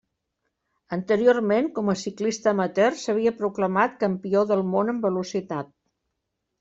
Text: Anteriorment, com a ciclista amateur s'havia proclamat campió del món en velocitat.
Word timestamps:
Anteriorment, 0.95 1.67
com 1.75 1.91
a 1.93 1.95
ciclista 2.03 2.51
amateur 2.53 2.97
s'havia 3.03 3.35
proclamat 3.43 4.01
campió 4.05 4.43
del 4.53 4.65
món 4.75 4.91
en 4.95 5.03
velocitat. 5.09 5.71